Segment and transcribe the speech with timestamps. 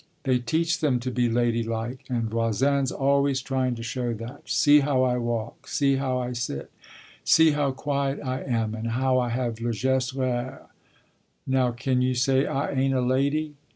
[0.23, 4.49] "They teach them to be ladylike and Voisin's always trying to show that.
[4.49, 6.71] 'See how I walk, see how I sit,
[7.23, 10.65] see how quiet I am and how I have le geste rare.
[11.45, 13.53] Now can you say I ain't a lady?'